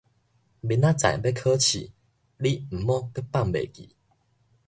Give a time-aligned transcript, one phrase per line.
[0.03, 0.23] 明仔載欲考試，
[2.39, 3.95] 你毋好閣放袂記